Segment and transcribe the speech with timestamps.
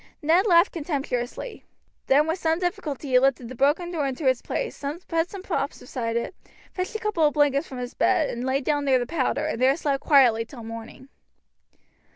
[0.23, 1.63] Ned laughed contemptuously.
[2.07, 5.77] Then with some difficulty he lifted the broken door into its place, put some props
[5.93, 6.33] behind it,
[6.73, 9.61] fetched a couple of blankets from his bed, and lay down near the powder, and
[9.61, 11.09] there slept quietly till morning.